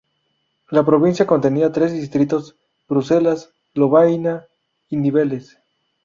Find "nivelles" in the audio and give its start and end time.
4.97-5.59